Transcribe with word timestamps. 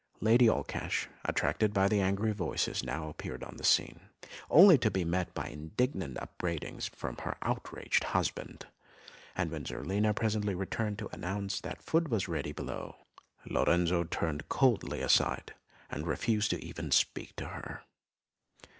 Lady 0.19 0.47
Allcash, 0.47 1.05
attracted 1.25 1.75
by 1.75 1.87
the 1.87 2.01
angry 2.01 2.31
voices, 2.31 2.83
now 2.83 3.07
appeared 3.07 3.43
on 3.43 3.57
the 3.57 3.63
scene, 3.63 4.09
only 4.49 4.75
to 4.75 4.89
be 4.89 5.05
met 5.05 5.31
by 5.35 5.45
indignant 5.47 6.17
upbraidings 6.17 6.87
from 6.87 7.17
her 7.17 7.37
outraged 7.43 8.05
husband; 8.05 8.65
and 9.35 9.51
when 9.51 9.63
Zerlina 9.63 10.11
presently 10.15 10.55
returned 10.55 10.97
to 10.97 11.09
announce 11.13 11.61
that 11.61 11.83
food 11.83 12.07
was 12.07 12.27
ready 12.27 12.51
below, 12.51 12.95
Lorenzo 13.47 14.03
turned 14.03 14.49
coldly 14.49 15.01
aside 15.01 15.53
and 15.91 16.07
refused 16.07 16.51
even 16.53 16.89
to 16.89 16.97
speak 16.97 17.35
to 17.35 17.49
her. 17.49 17.83